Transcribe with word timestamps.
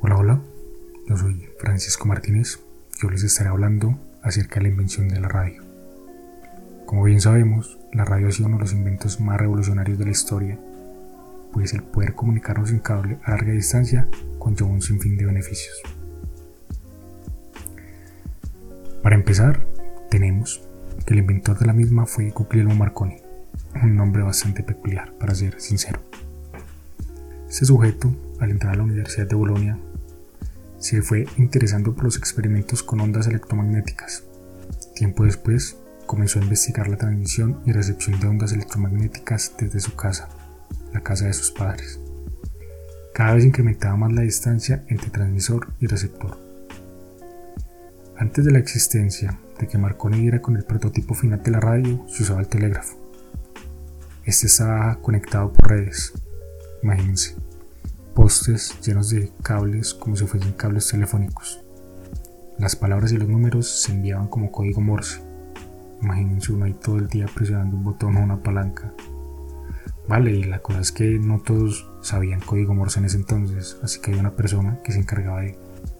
Hola, 0.00 0.16
hola, 0.16 0.40
yo 1.08 1.16
soy 1.16 1.48
Francisco 1.58 2.06
Martínez 2.06 2.60
y 3.02 3.06
hoy 3.06 3.12
les 3.14 3.24
estaré 3.24 3.50
hablando 3.50 3.98
acerca 4.22 4.56
de 4.56 4.62
la 4.62 4.68
invención 4.68 5.08
de 5.08 5.18
la 5.18 5.26
radio. 5.26 5.64
Como 6.86 7.02
bien 7.02 7.20
sabemos, 7.20 7.80
la 7.92 8.04
radio 8.04 8.28
ha 8.28 8.30
sido 8.30 8.46
uno 8.46 8.58
de 8.58 8.62
los 8.62 8.72
inventos 8.72 9.18
más 9.18 9.40
revolucionarios 9.40 9.98
de 9.98 10.04
la 10.04 10.12
historia, 10.12 10.56
pues 11.52 11.74
el 11.74 11.82
poder 11.82 12.14
comunicarnos 12.14 12.68
sin 12.68 12.78
cable 12.78 13.18
a 13.24 13.32
larga 13.32 13.50
distancia 13.50 14.08
conlleva 14.38 14.70
un 14.70 14.82
sinfín 14.82 15.16
de 15.16 15.26
beneficios. 15.26 15.82
Para 19.02 19.16
empezar, 19.16 19.66
tenemos 20.10 20.62
que 21.04 21.14
el 21.14 21.20
inventor 21.20 21.58
de 21.58 21.66
la 21.66 21.72
misma 21.72 22.06
fue 22.06 22.30
Guglielmo 22.30 22.76
Marconi, 22.76 23.16
un 23.82 23.96
nombre 23.96 24.22
bastante 24.22 24.62
peculiar, 24.62 25.12
para 25.18 25.34
ser 25.34 25.60
sincero. 25.60 25.98
Este 27.48 27.64
sujeto, 27.64 28.14
al 28.38 28.52
entrar 28.52 28.74
a 28.74 28.76
la 28.76 28.84
Universidad 28.84 29.26
de 29.26 29.34
Bolonia, 29.34 29.76
se 30.78 31.02
fue 31.02 31.26
interesando 31.36 31.94
por 31.94 32.04
los 32.04 32.16
experimentos 32.16 32.82
con 32.82 33.00
ondas 33.00 33.26
electromagnéticas. 33.26 34.24
Tiempo 34.94 35.24
después, 35.24 35.76
comenzó 36.06 36.38
a 36.38 36.42
investigar 36.42 36.88
la 36.88 36.96
transmisión 36.96 37.60
y 37.66 37.72
recepción 37.72 38.18
de 38.18 38.28
ondas 38.28 38.52
electromagnéticas 38.52 39.54
desde 39.58 39.80
su 39.80 39.94
casa, 39.94 40.28
la 40.92 41.02
casa 41.02 41.26
de 41.26 41.32
sus 41.32 41.50
padres. 41.50 42.00
Cada 43.12 43.34
vez 43.34 43.44
incrementaba 43.44 43.96
más 43.96 44.12
la 44.12 44.22
distancia 44.22 44.84
entre 44.88 45.10
transmisor 45.10 45.72
y 45.80 45.86
receptor. 45.86 46.38
Antes 48.16 48.44
de 48.44 48.52
la 48.52 48.58
existencia 48.58 49.38
de 49.58 49.68
que 49.68 49.78
Marconi 49.78 50.20
diera 50.20 50.40
con 50.40 50.56
el 50.56 50.64
prototipo 50.64 51.14
final 51.14 51.42
de 51.42 51.50
la 51.50 51.60
radio, 51.60 52.04
se 52.08 52.22
usaba 52.22 52.40
el 52.40 52.48
telégrafo. 52.48 52.96
Este 54.24 54.46
estaba 54.46 55.00
conectado 55.00 55.52
por 55.52 55.70
redes. 55.70 56.12
Imagínense 56.82 57.47
postes 58.18 58.74
llenos 58.84 59.10
de 59.10 59.30
cables 59.44 59.94
como 59.94 60.16
si 60.16 60.26
fuesen 60.26 60.52
cables 60.54 60.88
telefónicos. 60.88 61.62
Las 62.58 62.74
palabras 62.74 63.12
y 63.12 63.16
los 63.16 63.28
números 63.28 63.68
se 63.68 63.92
enviaban 63.92 64.26
como 64.26 64.50
código 64.50 64.80
Morse. 64.80 65.22
Imagínense 66.02 66.52
uno 66.52 66.64
ahí 66.64 66.72
todo 66.72 66.96
el 66.96 67.06
día 67.06 67.26
presionando 67.32 67.76
un 67.76 67.84
botón 67.84 68.16
o 68.16 68.20
una 68.20 68.42
palanca. 68.42 68.92
Vale, 70.08 70.32
y 70.32 70.42
la 70.42 70.58
cosa 70.58 70.80
es 70.80 70.90
que 70.90 71.20
no 71.20 71.38
todos 71.38 71.88
sabían 72.02 72.40
código 72.40 72.74
Morse 72.74 72.98
en 72.98 73.04
ese 73.04 73.18
entonces, 73.18 73.78
así 73.84 74.00
que 74.00 74.10
había 74.10 74.22
una 74.22 74.34
persona 74.34 74.80
que 74.82 74.90
se 74.90 74.98
encargaba 74.98 75.42
de 75.42 75.56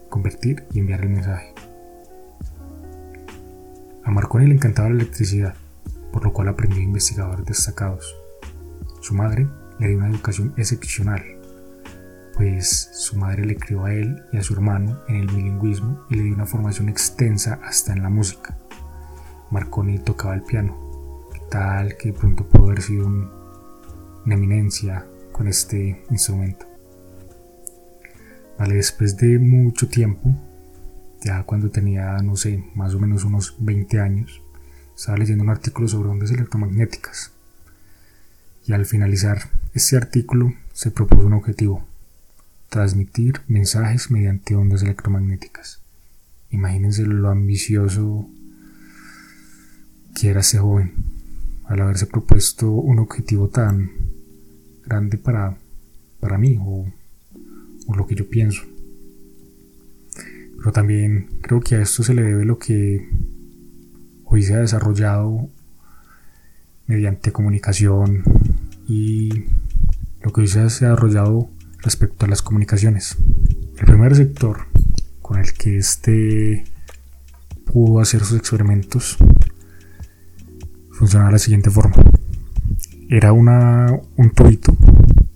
convertir 0.09 0.65
y 0.73 0.79
enviar 0.79 0.99
el 1.03 1.11
mensaje. 1.11 1.53
A 4.03 4.11
Marconi 4.11 4.45
le 4.45 4.55
encantaba 4.55 4.89
la 4.89 4.95
electricidad, 4.95 5.55
por 6.11 6.25
lo 6.25 6.33
cual 6.33 6.49
aprendió 6.49 6.81
a 6.81 6.83
investigadores 6.83 7.45
destacados. 7.45 8.13
Su 8.99 9.13
madre 9.13 9.47
le 9.79 9.87
dio 9.87 9.97
una 9.99 10.09
educación 10.09 10.53
excepcional 10.57 11.38
pues 12.39 12.89
su 12.93 13.17
madre 13.17 13.43
le 13.43 13.57
crió 13.57 13.83
a 13.83 13.93
él 13.93 14.23
y 14.31 14.37
a 14.37 14.41
su 14.41 14.53
hermano 14.53 15.01
en 15.09 15.17
el 15.17 15.27
bilingüismo 15.27 16.05
y 16.09 16.15
le 16.15 16.23
dio 16.23 16.35
una 16.35 16.45
formación 16.45 16.87
extensa 16.87 17.59
hasta 17.61 17.91
en 17.91 18.01
la 18.01 18.09
música. 18.09 18.57
Marconi 19.51 19.99
tocaba 19.99 20.35
el 20.35 20.43
piano, 20.43 21.27
tal 21.51 21.97
que 21.97 22.13
pronto 22.13 22.47
pudo 22.47 22.67
haber 22.67 22.81
sido 22.81 23.07
una 23.07 24.35
eminencia 24.35 25.05
con 25.33 25.49
este 25.49 26.05
instrumento. 26.09 26.65
Vale, 28.57 28.75
después 28.75 29.17
de 29.17 29.37
mucho 29.37 29.89
tiempo, 29.89 30.33
ya 31.21 31.43
cuando 31.43 31.69
tenía, 31.69 32.19
no 32.19 32.37
sé, 32.37 32.63
más 32.73 32.95
o 32.95 32.99
menos 32.99 33.25
unos 33.25 33.57
20 33.59 33.99
años, 33.99 34.41
estaba 34.95 35.17
leyendo 35.17 35.43
un 35.43 35.49
artículo 35.49 35.89
sobre 35.89 36.07
ondas 36.07 36.31
electromagnéticas. 36.31 37.33
Y 38.65 38.71
al 38.71 38.85
finalizar 38.85 39.39
este 39.73 39.97
artículo 39.97 40.53
se 40.71 40.89
propuso 40.89 41.27
un 41.27 41.33
objetivo, 41.33 41.83
transmitir 42.69 43.41
mensajes 43.47 44.11
mediante 44.11 44.55
ondas 44.55 44.83
electromagnéticas. 44.83 45.81
Imagínense 46.51 47.05
lo 47.05 47.29
ambicioso 47.29 48.27
que 50.15 50.29
era 50.29 50.39
ese 50.39 50.59
joven 50.59 50.93
al 51.65 51.81
haberse 51.81 52.07
propuesto 52.07 52.69
un 52.71 52.99
objetivo 52.99 53.49
tan 53.49 53.91
grande 54.85 55.17
para, 55.17 55.57
para 56.19 56.37
mí 56.37 56.57
o, 56.59 56.85
o 57.87 57.95
lo 57.95 58.07
que 58.07 58.15
yo 58.15 58.27
pienso. 58.27 58.63
Pero 60.57 60.71
también 60.71 61.29
creo 61.41 61.61
que 61.61 61.75
a 61.75 61.81
esto 61.81 62.03
se 62.03 62.13
le 62.13 62.23
debe 62.23 62.43
lo 62.43 62.57
que 62.57 63.07
hoy 64.25 64.43
se 64.43 64.55
ha 64.55 64.59
desarrollado 64.59 65.49
mediante 66.87 67.31
comunicación 67.31 68.23
y 68.87 69.45
lo 70.21 70.33
que 70.33 70.41
hoy 70.41 70.47
se 70.47 70.59
ha 70.59 70.63
desarrollado 70.63 71.49
respecto 71.81 72.25
a 72.25 72.29
las 72.29 72.41
comunicaciones. 72.41 73.17
El 73.77 73.85
primer 73.85 74.15
sector 74.15 74.67
con 75.21 75.39
el 75.39 75.53
que 75.53 75.77
este 75.77 76.63
pudo 77.65 77.99
hacer 77.99 78.23
sus 78.23 78.37
experimentos 78.37 79.17
funcionaba 80.91 81.29
de 81.29 81.33
la 81.33 81.39
siguiente 81.39 81.69
forma. 81.69 81.95
Era 83.09 83.31
una, 83.31 83.99
un 84.17 84.31
tubito 84.31 84.75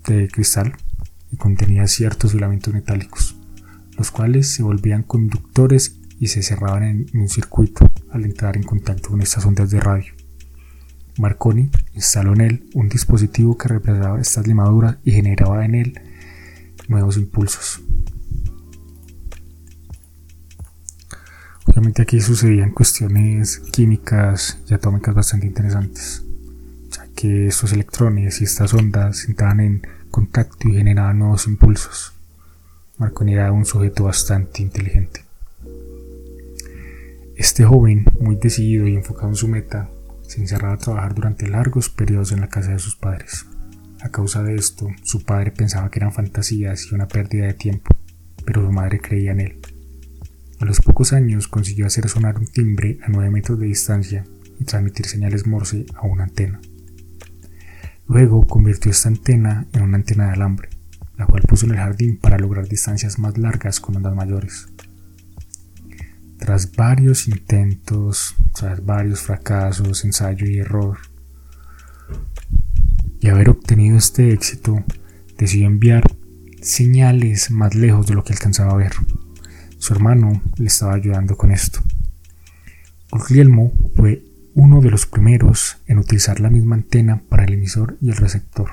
de 0.07 0.27
cristal 0.27 0.73
y 1.31 1.37
contenía 1.37 1.87
ciertos 1.87 2.31
filamentos 2.31 2.73
metálicos, 2.73 3.35
los 3.97 4.11
cuales 4.11 4.51
se 4.51 4.63
volvían 4.63 5.03
conductores 5.03 5.99
y 6.19 6.27
se 6.27 6.43
cerraban 6.43 6.83
en 6.83 7.07
un 7.13 7.29
circuito 7.29 7.91
al 8.11 8.25
entrar 8.25 8.57
en 8.57 8.63
contacto 8.63 9.09
con 9.09 9.21
estas 9.21 9.45
ondas 9.45 9.69
de 9.69 9.79
radio. 9.79 10.13
Marconi 11.17 11.69
instaló 11.93 12.33
en 12.33 12.41
él 12.41 12.69
un 12.73 12.89
dispositivo 12.89 13.57
que 13.57 13.67
reemplazaba 13.67 14.19
estas 14.19 14.47
limaduras 14.47 14.97
y 15.03 15.11
generaba 15.11 15.63
en 15.65 15.75
él 15.75 16.01
nuevos 16.89 17.17
impulsos. 17.17 17.81
Obviamente 21.65 22.01
aquí 22.01 22.19
sucedían 22.19 22.71
cuestiones 22.71 23.59
químicas 23.59 24.59
y 24.69 24.73
atómicas 24.73 25.15
bastante 25.15 25.47
interesantes, 25.47 26.23
ya 26.91 27.07
que 27.15 27.47
estos 27.47 27.73
electrones 27.73 28.41
y 28.41 28.43
estas 28.43 28.73
ondas 28.73 29.27
entraban 29.27 29.59
en 29.61 29.87
contacto 30.11 30.67
y 30.67 30.73
generaban 30.73 31.19
nuevos 31.19 31.47
impulsos. 31.47 32.13
Marconi 32.97 33.33
era 33.33 33.51
un 33.51 33.65
sujeto 33.65 34.03
bastante 34.03 34.61
inteligente. 34.61 35.25
Este 37.35 37.65
joven, 37.65 38.05
muy 38.19 38.35
decidido 38.35 38.87
y 38.87 38.95
enfocado 38.95 39.29
en 39.29 39.35
su 39.35 39.47
meta, 39.47 39.89
se 40.21 40.41
encerraba 40.41 40.75
a 40.75 40.77
trabajar 40.77 41.15
durante 41.15 41.47
largos 41.47 41.89
periodos 41.89 42.31
en 42.31 42.41
la 42.41 42.49
casa 42.49 42.71
de 42.71 42.79
sus 42.79 42.95
padres. 42.95 43.45
A 44.03 44.09
causa 44.09 44.43
de 44.43 44.55
esto, 44.55 44.89
su 45.01 45.23
padre 45.23 45.51
pensaba 45.51 45.89
que 45.89 45.99
eran 45.99 46.11
fantasías 46.11 46.91
y 46.91 46.93
una 46.93 47.07
pérdida 47.07 47.45
de 47.45 47.53
tiempo, 47.53 47.95
pero 48.45 48.61
su 48.61 48.69
madre 48.69 48.99
creía 48.99 49.31
en 49.31 49.39
él. 49.39 49.59
A 50.59 50.65
los 50.65 50.81
pocos 50.81 51.13
años 51.13 51.47
consiguió 51.47 51.85
hacer 51.85 52.09
sonar 52.09 52.37
un 52.37 52.45
timbre 52.45 52.99
a 53.01 53.07
9 53.07 53.31
metros 53.31 53.57
de 53.59 53.67
distancia 53.67 54.25
y 54.59 54.65
transmitir 54.65 55.05
señales 55.05 55.47
Morse 55.47 55.85
a 55.95 56.05
una 56.05 56.25
antena. 56.25 56.59
Luego 58.09 58.45
convirtió 58.45 58.91
esta 58.91 59.07
antena 59.07 59.67
en 59.71 59.83
una 59.83 59.95
antena 59.95 60.25
de 60.25 60.33
alambre, 60.33 60.67
la 61.17 61.25
cual 61.25 61.43
puso 61.43 61.65
en 61.65 61.71
el 61.71 61.77
jardín 61.77 62.17
para 62.17 62.37
lograr 62.37 62.67
distancias 62.67 63.17
más 63.19 63.37
largas 63.37 63.79
con 63.79 63.95
ondas 63.95 64.15
mayores. 64.15 64.67
Tras 66.39 66.75
varios 66.75 67.29
intentos, 67.29 68.35
tras 68.53 68.85
varios 68.85 69.21
fracasos, 69.21 70.03
ensayo 70.03 70.45
y 70.45 70.59
error, 70.59 70.97
y 73.19 73.29
haber 73.29 73.49
obtenido 73.49 73.97
este 73.97 74.33
éxito, 74.33 74.83
decidió 75.37 75.67
enviar 75.67 76.03
señales 76.61 77.51
más 77.51 77.75
lejos 77.75 78.07
de 78.07 78.15
lo 78.15 78.23
que 78.23 78.33
alcanzaba 78.33 78.73
a 78.73 78.77
ver. 78.77 78.93
Su 79.77 79.93
hermano 79.93 80.41
le 80.57 80.67
estaba 80.67 80.93
ayudando 80.93 81.35
con 81.35 81.51
esto. 81.51 81.79
Guglielmo 83.11 83.73
fue 83.95 84.23
uno 84.55 84.81
de 84.81 84.91
los 84.91 85.05
primeros 85.05 85.77
en 85.87 85.97
utilizar 85.97 86.39
la 86.39 86.49
misma 86.49 86.75
antena 86.75 87.21
para 87.29 87.45
el 87.45 87.53
emisor 87.53 87.97
y 88.01 88.09
el 88.09 88.17
receptor. 88.17 88.71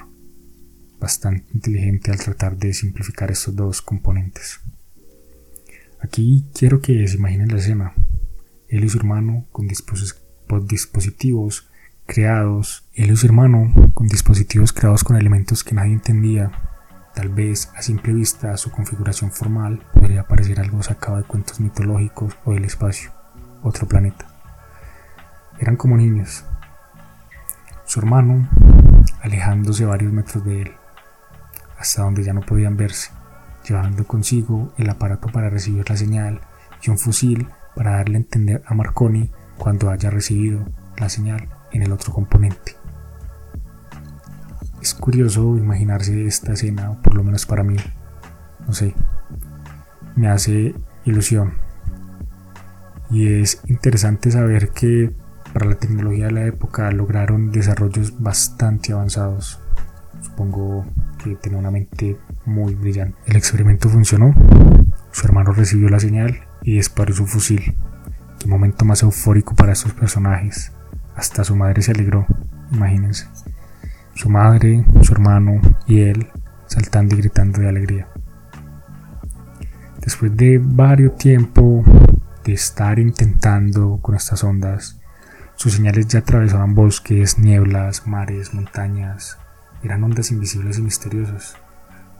Bastante 0.99 1.47
inteligente 1.55 2.11
al 2.11 2.19
tratar 2.19 2.57
de 2.57 2.75
simplificar 2.75 3.31
estos 3.31 3.57
dos 3.57 3.83
componentes. 3.83 4.61
Aquí 6.01 6.47
quiero 6.55 6.81
que 6.81 7.07
se 7.09 7.17
imaginen 7.17 7.49
la 7.49 7.59
escena. 7.59 7.95
Él 8.69 8.85
y 8.85 8.89
su 8.89 8.99
hermano 8.99 9.47
con 9.53 9.69
dispositivos 10.69 11.70
creados, 12.07 12.85
él 12.95 13.11
y 13.11 13.17
su 13.17 13.27
hermano, 13.27 13.73
con 13.95 14.09
dispositivos 14.09 14.73
creados 14.73 15.05
con 15.05 15.17
elementos 15.17 15.65
que 15.65 15.75
nadie 15.75 15.93
entendía. 15.93 16.51
Tal 17.15 17.29
vez 17.29 17.71
a 17.77 17.83
simple 17.83 18.13
vista 18.13 18.57
su 18.57 18.71
configuración 18.71 19.31
formal 19.31 19.85
podría 19.93 20.27
parecer 20.27 20.61
algo 20.61 20.83
sacado 20.83 21.17
de 21.17 21.25
cuentos 21.25 21.61
mitológicos 21.61 22.37
o 22.45 22.53
del 22.53 22.65
espacio, 22.65 23.13
otro 23.63 23.87
planeta. 23.87 24.27
Eran 25.59 25.77
como 25.77 25.97
niños. 25.97 26.45
Su 27.85 28.01
hermano 28.01 28.49
alejándose 29.23 29.85
varios 29.85 30.13
metros 30.13 30.45
de 30.45 30.63
él, 30.63 30.73
hasta 31.79 32.03
donde 32.03 32.25
ya 32.25 32.33
no 32.33 32.41
podían 32.41 32.77
verse, 32.77 33.11
llevando 33.69 34.07
consigo 34.07 34.73
el 34.79 34.89
aparato 34.89 35.29
para 35.29 35.51
recibir 35.51 35.89
la 35.89 35.97
señal 35.97 36.41
y 36.83 36.91
un 36.91 36.99
fusil 36.99 37.49
para 37.75 37.97
darle 37.97 38.17
a 38.17 38.21
entender 38.21 38.63
a 38.67 38.75
Marconi 38.75 39.31
cuando 39.59 39.91
haya 39.91 40.11
recibido 40.11 40.67
la 40.97 41.09
señal 41.09 41.49
en 41.73 41.83
el 41.83 41.93
otro 41.93 42.13
componente. 42.13 42.77
Es 44.81 44.95
curioso 44.95 45.59
imaginarse 45.59 46.27
esta 46.27 46.53
escena, 46.53 47.01
por 47.03 47.15
lo 47.15 47.23
menos 47.23 47.45
para 47.45 47.63
mí. 47.63 47.77
No 48.67 48.73
sé. 48.73 48.95
me 50.17 50.29
hace 50.29 50.75
ilusión. 51.05 51.55
Y 53.11 53.41
es 53.41 53.61
interesante 53.67 54.31
saber 54.31 54.71
que 54.71 55.13
para 55.53 55.67
la 55.67 55.75
tecnología 55.75 56.27
de 56.27 56.33
la 56.33 56.47
época 56.47 56.91
lograron 56.93 57.51
desarrollos 57.51 58.23
bastante 58.23 58.93
avanzados. 58.93 59.59
Supongo 60.21 60.87
que 61.23 61.35
tenía 61.37 61.59
una 61.59 61.71
mente 61.71 62.19
muy 62.47 62.75
brillante. 62.75 63.17
El 63.27 63.37
experimento 63.37 63.89
funcionó, 63.89 64.35
su 65.11 65.27
hermano 65.27 65.53
recibió 65.53 65.89
la 65.89 66.01
señal 66.01 66.41
y 66.63 66.77
disparó 66.77 67.13
su 67.13 67.27
fusil. 67.27 67.77
Qué 68.39 68.49
momento 68.49 68.85
más 68.85 69.03
eufórico 69.03 69.55
para 69.55 69.73
estos 69.73 69.93
personajes. 69.93 70.73
Hasta 71.21 71.45
su 71.45 71.55
madre 71.55 71.83
se 71.83 71.91
alegró, 71.91 72.27
imagínense. 72.73 73.29
Su 74.15 74.31
madre, 74.31 74.87
su 75.03 75.13
hermano 75.13 75.61
y 75.87 76.01
él 76.01 76.31
saltando 76.65 77.15
y 77.15 77.19
gritando 77.19 77.61
de 77.61 77.69
alegría. 77.69 78.09
Después 80.01 80.35
de 80.35 80.59
varios 80.59 81.19
tiempo 81.19 81.85
de 82.43 82.55
estar 82.55 82.99
intentando 82.99 83.99
con 84.01 84.15
estas 84.15 84.43
ondas, 84.45 84.99
sus 85.57 85.75
señales 85.75 86.09
ya 86.09 86.21
atravesaban 86.21 86.75
bosques, 86.75 87.39
nieblas, 87.39 88.07
mares, 88.07 88.55
montañas. 88.55 89.37
Eran 89.83 90.03
ondas 90.03 90.31
invisibles 90.31 90.79
y 90.79 90.83
misteriosas. 90.83 91.55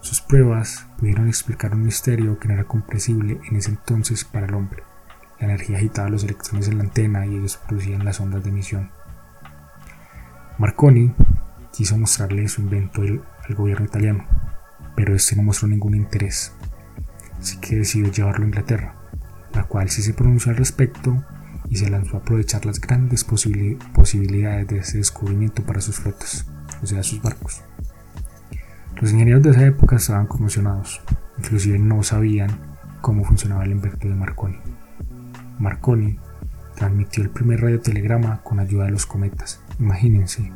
Sus 0.03 0.21
pruebas 0.21 0.85
pudieron 0.99 1.27
explicar 1.27 1.75
un 1.75 1.85
misterio 1.85 2.39
que 2.39 2.49
no 2.49 2.53
era 2.55 2.65
comprensible 2.65 3.41
en 3.49 3.57
ese 3.57 3.71
entonces 3.71 4.27
para 4.27 4.45
el 4.45 4.53
hombre. 4.53 4.83
La 5.41 5.47
energía 5.47 5.79
agitaba 5.79 6.11
los 6.11 6.23
electrones 6.23 6.69
en 6.69 6.79
la 6.79 6.85
antena 6.85 7.27
y 7.27 7.35
ellos 7.35 7.59
producían 7.67 8.05
las 8.05 8.21
ondas 8.21 8.45
de 8.45 8.51
emisión. 8.51 8.91
Marconi 10.59 11.15
quiso 11.73 11.97
mostrarle 11.97 12.47
su 12.49 12.61
invento 12.61 13.01
al 13.01 13.55
gobierno 13.55 13.87
italiano, 13.87 14.27
pero 14.95 15.15
este 15.15 15.35
no 15.37 15.43
mostró 15.43 15.67
ningún 15.67 15.95
interés, 15.95 16.53
así 17.41 17.59
que 17.59 17.77
decidió 17.77 18.13
llevarlo 18.13 18.45
a 18.45 18.49
Inglaterra, 18.49 18.95
la 19.55 19.65
cual 19.65 19.89
sí 19.89 20.03
se 20.03 20.13
pronunció 20.13 20.51
al 20.51 20.59
respecto 20.59 21.25
y 21.71 21.77
se 21.77 21.89
lanzó 21.89 22.17
a 22.17 22.21
aprovechar 22.21 22.67
las 22.67 22.79
grandes 22.79 23.25
posibilidades 23.25 24.69
de 24.69 24.79
ese 24.79 24.99
descubrimiento 24.99 25.63
para 25.63 25.81
sus 25.81 25.97
flotas, 25.97 26.47
o 26.83 26.87
sea, 26.87 27.03
sus 27.03 27.23
barcos. 27.23 27.63
Los 29.01 29.13
ingenieros 29.13 29.43
de 29.43 29.53
esa 29.53 29.65
época 29.65 29.97
estaban 29.97 30.27
conmocionados, 30.27 31.01
inclusive 31.39 31.79
no 31.79 32.03
sabían 32.03 32.51
cómo 33.01 33.25
funcionaba 33.25 33.65
el 33.65 33.71
invento 33.71 34.07
de 34.07 34.15
Marconi. 34.15 34.59
Marconi 35.61 36.19
transmitió 36.75 37.23
el 37.23 37.29
primer 37.29 37.61
radiotelegrama 37.61 38.41
con 38.43 38.59
ayuda 38.61 38.87
de 38.87 38.93
los 38.93 39.05
cometas. 39.05 39.63
Imagínense, 39.79 40.51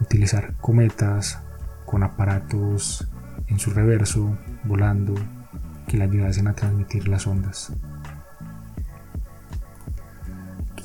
utilizar 0.00 0.54
cometas 0.60 1.40
con 1.86 2.02
aparatos 2.02 3.08
en 3.46 3.58
su 3.58 3.70
reverso, 3.70 4.36
volando, 4.64 5.14
que 5.86 5.96
le 5.96 6.04
ayudasen 6.04 6.48
a 6.48 6.52
transmitir 6.52 7.08
las 7.08 7.26
ondas. 7.26 7.72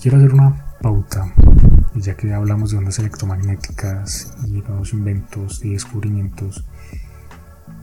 Quiero 0.01 0.17
hacer 0.17 0.33
una 0.33 0.65
pauta, 0.81 1.33
y 1.93 1.99
ya 1.99 2.15
que 2.15 2.33
hablamos 2.33 2.71
de 2.71 2.77
ondas 2.77 2.99
electromagnéticas 2.99 4.33
y 4.47 4.61
nuevos 4.61 4.93
inventos 4.93 5.63
y 5.65 5.73
descubrimientos, 5.73 6.65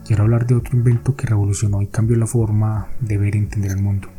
quiero 0.05 0.23
hablar 0.23 0.47
de 0.47 0.55
otro 0.55 0.75
invento 0.75 1.15
que 1.15 1.27
revolucionó 1.27 1.83
y 1.83 1.87
cambió 1.87 2.17
la 2.17 2.25
forma 2.25 2.87
de 2.99 3.19
ver 3.19 3.35
y 3.35 3.39
entender 3.39 3.71
el 3.71 3.83
mundo. 3.83 4.09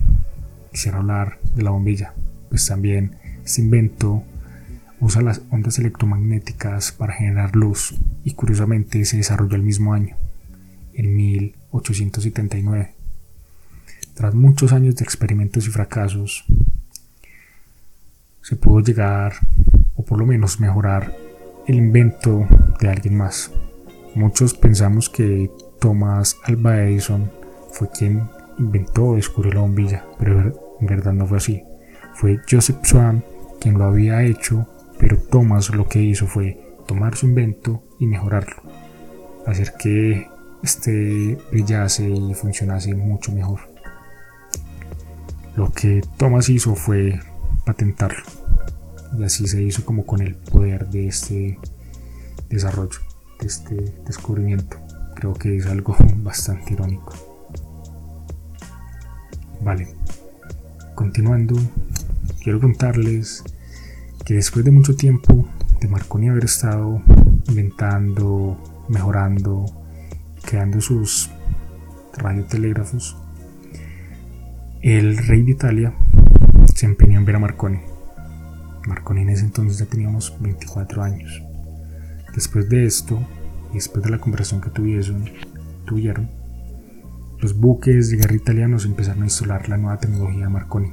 Quisiera 0.73 0.99
hablar 0.99 1.39
de 1.55 1.63
la 1.63 1.71
bombilla, 1.71 2.15
pues 2.49 2.67
también 2.67 3.17
este 3.45 3.61
invento 3.61 4.25
usa 5.01 5.21
las 5.21 5.43
ondas 5.51 5.79
electromagnéticas 5.79 6.93
para 6.93 7.13
generar 7.13 7.57
luz 7.57 7.95
y 8.25 8.35
curiosamente 8.35 9.05
se 9.05 9.17
desarrolló 9.17 9.57
el 9.57 9.63
mismo 9.63 9.93
año, 9.95 10.17
en 10.95 11.17
1879. 11.17 12.95
Tras 14.15 14.35
muchos 14.35 14.73
años 14.73 14.95
de 14.97 15.05
experimentos 15.05 15.67
y 15.67 15.71
fracasos, 15.71 16.45
se 18.43 18.57
pudo 18.57 18.81
llegar, 18.81 19.35
o 19.97 20.05
por 20.05 20.19
lo 20.19 20.27
menos 20.27 20.61
mejorar, 20.61 21.17
el 21.67 21.77
invento 21.77 22.47
de 22.81 22.89
alguien 22.89 23.17
más. 23.17 23.51
Muchos 24.15 24.55
pensamos 24.55 25.09
que 25.09 25.51
Thomas 25.81 26.37
Alva 26.45 26.81
Edison 26.83 27.31
fue 27.73 27.91
quien 27.91 28.29
inventó 28.59 29.07
o 29.07 29.17
descubrió 29.17 29.55
la 29.55 29.61
bombilla, 29.61 30.05
pero 30.19 30.62
en 30.83 30.87
verdad 30.89 31.13
no 31.13 31.27
fue 31.27 31.39
así. 31.39 31.63
Fue 32.15 32.41
Joseph 32.51 32.85
Swan 32.85 33.25
quien 33.61 33.79
lo 33.79 33.85
había 33.85 34.23
hecho, 34.25 34.67
pero 34.99 35.17
Thomas 35.17 35.71
lo 35.71 35.89
que 35.89 36.03
hizo 36.03 36.27
fue 36.27 36.61
tomar 36.87 37.17
su 37.17 37.27
invento 37.27 37.85
y 38.01 38.07
mejorarlo, 38.07 38.57
hacer 39.47 39.75
que 39.79 40.27
este 40.63 41.39
brillase 41.53 42.09
y 42.09 42.35
funcionase 42.35 42.95
mucho 42.95 43.31
mejor. 43.31 43.61
Lo 45.55 45.71
que 45.71 46.03
Thomas 46.17 46.49
hizo 46.49 46.75
fue 46.75 47.21
patentarlo. 47.65 48.25
Y 49.17 49.23
así 49.23 49.47
se 49.47 49.63
hizo 49.63 49.85
como 49.85 50.05
con 50.05 50.21
el 50.21 50.35
poder 50.35 50.89
de 50.89 51.07
este 51.07 51.59
desarrollo, 52.49 52.99
de 53.39 53.47
este 53.47 53.75
descubrimiento. 54.05 54.79
Creo 55.15 55.35
que 55.35 55.57
es 55.57 55.67
algo 55.67 55.95
bastante 56.17 56.73
irónico. 56.73 57.13
Vale, 59.61 59.95
continuando, 60.95 61.57
quiero 62.43 62.61
contarles 62.61 63.45
que 64.25 64.35
después 64.35 64.65
de 64.65 64.71
mucho 64.71 64.95
tiempo 64.95 65.47
de 65.81 65.89
Marconi 65.89 66.29
haber 66.29 66.45
estado 66.45 67.03
inventando, 67.49 68.57
mejorando, 68.89 69.67
creando 70.43 70.81
sus 70.81 71.31
radiotelégrafos, 72.17 73.17
el 74.83 75.17
rey 75.17 75.43
de 75.43 75.53
Italia 75.53 75.95
se 76.75 76.87
empeñó 76.87 77.19
en 77.19 77.25
ver 77.25 77.37
a 77.37 77.41
Marconi. 77.41 77.79
Marconi 78.87 79.23
en 79.23 79.31
ese 79.31 79.45
entonces 79.45 79.79
ya 79.79 79.87
teníamos 79.87 80.35
24 80.41 81.03
años. 81.03 81.43
Después 82.35 82.69
de 82.69 82.85
esto, 82.85 83.19
y 83.71 83.75
después 83.75 84.05
de 84.05 84.11
la 84.11 84.19
conversación 84.19 84.61
que 84.61 84.71
tuvieron, 84.71 85.31
tuvieron, 85.87 86.29
los 87.43 87.59
buques 87.59 88.09
de 88.09 88.19
guerra 88.19 88.37
italianos 88.37 88.85
empezaron 88.85 89.23
a 89.23 89.27
instalar 89.27 89.69
la 89.69 89.77
nueva 89.77 89.99
tecnología 89.99 90.49
Marconi. 90.49 90.93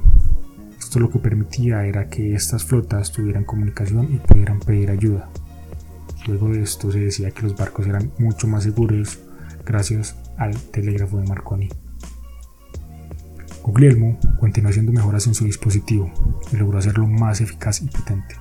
Esto 0.76 0.98
lo 0.98 1.08
que 1.08 1.20
permitía 1.20 1.86
era 1.86 2.08
que 2.08 2.34
estas 2.34 2.64
flotas 2.64 3.12
tuvieran 3.12 3.44
comunicación 3.44 4.12
y 4.12 4.18
pudieran 4.18 4.58
pedir 4.58 4.90
ayuda. 4.90 5.30
Luego 6.26 6.48
de 6.48 6.62
esto 6.62 6.90
se 6.90 6.98
decía 6.98 7.30
que 7.30 7.42
los 7.42 7.56
barcos 7.56 7.86
eran 7.86 8.10
mucho 8.18 8.48
más 8.48 8.64
seguros 8.64 9.20
gracias 9.64 10.16
al 10.38 10.56
telégrafo 10.56 11.18
de 11.18 11.28
Marconi. 11.28 11.68
Guglielmo 13.62 14.18
continuó 14.40 14.70
haciendo 14.70 14.90
mejoras 14.90 15.28
en 15.28 15.34
su 15.34 15.44
dispositivo 15.44 16.10
y 16.52 16.56
logró 16.56 16.78
hacerlo 16.78 17.06
más 17.06 17.40
eficaz 17.40 17.80
y 17.80 17.86
potente. 17.86 18.34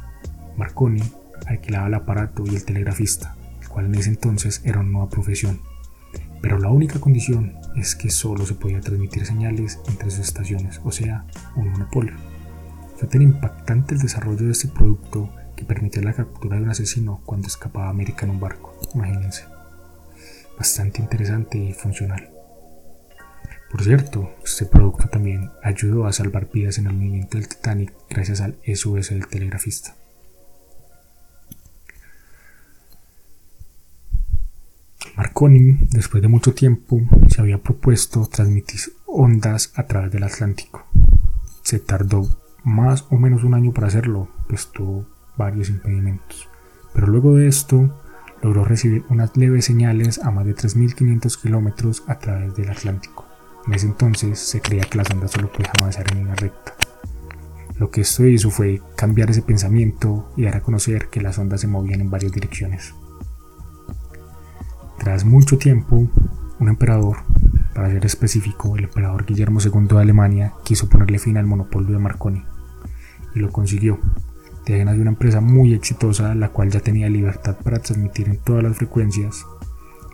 Marconi 0.58 1.04
alquilaba 1.46 1.86
el 1.86 1.94
aparato 1.94 2.44
y 2.48 2.56
el 2.56 2.66
telegrafista, 2.66 3.36
el 3.62 3.68
cual 3.68 3.86
en 3.86 3.96
ese 3.96 4.10
entonces 4.10 4.62
era 4.66 4.80
una 4.80 4.90
nueva 4.90 5.10
profesión. 5.10 5.62
Pero 6.42 6.58
la 6.58 6.70
única 6.70 7.00
condición 7.00 7.58
es 7.76 7.96
que 7.96 8.10
solo 8.10 8.46
se 8.46 8.56
podía 8.56 8.82
transmitir 8.82 9.26
señales 9.26 9.80
entre 9.88 10.10
sus 10.10 10.20
estaciones, 10.20 10.80
o 10.84 10.92
sea, 10.92 11.26
un 11.56 11.70
monopolio. 11.70 12.16
Fue 12.96 13.08
tan 13.08 13.22
impactante 13.22 13.96
el 13.96 14.02
desarrollo 14.02 14.46
de 14.46 14.52
este 14.52 14.68
producto 14.68 15.30
que 15.56 15.66
permitió 15.66 16.02
la 16.02 16.14
captura 16.14 16.58
de 16.58 16.64
un 16.64 16.70
asesino 16.70 17.22
cuando 17.26 17.48
escapaba 17.48 17.88
a 17.88 17.90
América 17.92 18.26
en 18.26 18.32
un 18.32 18.40
barco. 18.40 18.78
Imagínense. 18.96 19.46
Bastante 20.58 21.02
interesante 21.02 21.58
y 21.58 21.74
funcional. 21.74 22.30
Por 23.70 23.84
cierto, 23.84 24.36
este 24.44 24.66
producto 24.66 25.08
también 25.10 25.52
ayudó 25.62 26.08
a 26.08 26.14
salvar 26.14 26.50
vidas 26.52 26.80
en 26.80 26.88
el 26.88 26.94
movimiento 26.94 27.38
del 27.38 27.48
Titanic 27.48 27.94
gracias 28.10 28.42
al 28.42 28.58
SOS 28.66 29.10
del 29.10 29.28
telegrafista. 29.28 29.96
Marconi, 35.40 35.78
después 35.92 36.22
de 36.22 36.28
mucho 36.28 36.54
tiempo, 36.54 37.00
se 37.30 37.40
había 37.40 37.64
propuesto 37.64 38.28
transmitir 38.28 38.82
ondas 39.06 39.72
a 39.78 39.84
través 39.88 40.12
del 40.12 40.24
Atlántico. 40.24 40.86
Se 41.64 41.80
tardó 41.80 42.28
más 42.66 43.06
o 43.10 43.16
menos 43.16 43.46
un 43.46 43.54
año 43.54 43.72
para 43.72 43.88
hacerlo, 43.88 44.28
pues 44.50 44.68
tuvo 44.68 45.06
varios 45.38 45.70
impedimentos. 45.70 46.50
Pero 46.94 47.08
luego 47.08 47.36
de 47.36 47.48
esto, 47.48 48.02
logró 48.44 48.66
recibir 48.66 49.06
unas 49.08 49.38
leves 49.38 49.64
señales 49.64 50.20
a 50.20 50.30
más 50.30 50.46
de 50.46 50.58
3.500 50.58 51.42
kilómetros 51.42 52.04
a 52.08 52.20
través 52.20 52.54
del 52.58 52.72
Atlántico. 52.72 53.26
En 53.66 53.76
ese 53.76 53.86
entonces 53.88 54.40
se 54.40 54.60
creía 54.60 54.84
que 54.84 54.98
las 54.98 55.10
ondas 55.10 55.32
solo 55.32 55.50
podían 55.50 55.72
avanzar 55.80 56.06
en 56.12 56.18
línea 56.18 56.36
recta. 56.36 56.74
Lo 57.78 57.90
que 57.90 58.02
esto 58.02 58.28
hizo 58.28 58.52
fue 58.52 58.82
cambiar 58.98 59.32
ese 59.32 59.42
pensamiento 59.42 60.34
y 60.36 60.44
dar 60.44 60.58
a 60.58 60.62
conocer 60.62 61.08
que 61.08 61.22
las 61.22 61.38
ondas 61.38 61.62
se 61.62 61.68
movían 61.68 62.02
en 62.02 62.10
varias 62.10 62.34
direcciones. 62.34 62.94
Tras 65.10 65.26
mucho 65.26 65.58
tiempo, 65.58 66.08
un 66.60 66.68
emperador, 66.68 67.24
para 67.74 67.90
ser 67.90 68.06
específico, 68.06 68.78
el 68.78 68.84
emperador 68.84 69.26
Guillermo 69.26 69.60
II 69.60 69.88
de 69.88 70.02
Alemania, 70.02 70.54
quiso 70.64 70.88
ponerle 70.88 71.18
fin 71.18 71.36
al 71.38 71.48
monopolio 71.48 71.94
de 71.94 71.98
Marconi 71.98 72.46
y 73.34 73.40
lo 73.40 73.52
consiguió. 73.52 73.98
De 74.68 74.76
ahí 74.76 74.86
nació 74.86 75.02
una 75.02 75.10
empresa 75.10 75.42
muy 75.42 75.74
exitosa, 75.74 76.36
la 76.36 76.50
cual 76.50 76.70
ya 76.70 76.82
tenía 76.82 77.10
libertad 77.10 77.58
para 77.64 77.80
transmitir 77.80 78.30
en 78.30 78.38
todas 78.38 78.62
las 78.62 78.78
frecuencias. 78.78 79.48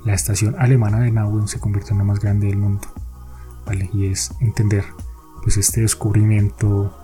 La 0.06 0.14
estación 0.14 0.56
alemana 0.58 1.02
de 1.02 1.12
Nauen 1.12 1.50
se 1.50 1.60
convirtió 1.60 1.92
en 1.92 1.98
la 1.98 2.06
más 2.06 2.22
grande 2.22 2.48
del 2.48 2.56
mundo 2.56 2.88
¿vale? 3.66 3.90
Y 3.94 4.06
es 4.06 4.32
entender, 4.40 4.86
pues 5.44 5.58
este 5.58 5.82
descubrimiento 5.82 6.98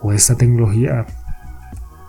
o 0.00 0.12
esta 0.12 0.34
tecnología 0.34 1.06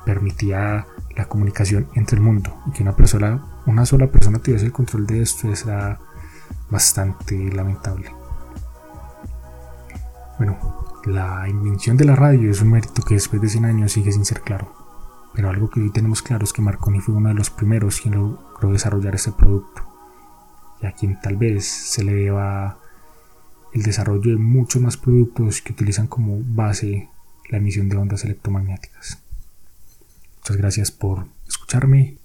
permitía 0.08 0.88
la 1.16 1.26
comunicación 1.26 1.88
entre 1.94 2.18
el 2.18 2.24
mundo 2.24 2.58
y 2.66 2.72
que 2.72 2.82
una 2.82 2.96
persona, 2.96 3.46
una 3.72 3.86
sola 3.86 4.08
persona 4.08 4.40
tuviese 4.40 4.66
el 4.66 4.72
control 4.72 5.08
de 5.08 5.22
esto 5.22 5.52
era 5.52 6.00
bastante 6.70 7.36
lamentable. 7.54 8.12
Bueno, 10.38 10.58
la 11.06 11.48
invención 11.48 11.98
de 11.98 12.06
la 12.06 12.16
radio 12.16 12.52
es 12.52 12.62
un 12.62 12.72
mérito 12.72 13.02
que 13.02 13.16
después 13.16 13.42
de 13.42 13.50
100 13.50 13.66
años 13.66 13.92
sigue 13.92 14.12
sin 14.12 14.26
ser 14.26 14.42
claro. 14.42 14.74
Pero 15.34 15.50
algo 15.50 15.70
que 15.70 15.80
hoy 15.80 15.92
tenemos 15.92 16.22
claro 16.22 16.44
es 16.44 16.52
que 16.52 16.62
Marconi 16.62 17.00
fue 17.00 17.16
uno 17.16 17.30
de 17.30 17.36
los 17.36 17.50
primeros 17.50 18.02
quien 18.02 18.16
logró 18.16 18.72
desarrollar 18.72 19.16
este 19.16 19.32
producto 19.32 19.82
y 20.82 20.86
a 20.86 20.92
quien 20.92 21.20
tal 21.22 21.38
vez 21.38 21.66
se 21.66 22.04
le 22.04 22.14
deba 22.14 22.80
el 23.74 23.84
desarrollo 23.84 24.32
de 24.32 24.38
muchos 24.38 24.82
más 24.82 24.98
productos 24.98 25.62
que 25.62 25.72
utilizan 25.72 26.08
como 26.08 26.40
base 26.44 27.10
la 27.50 27.60
emisión 27.60 27.88
de 27.88 27.98
ondas 27.98 28.26
electromagnéticas. 28.26 29.24
Muchas 30.40 30.58
gracias 30.58 30.92
por 30.92 31.28
escucharme 31.48 32.18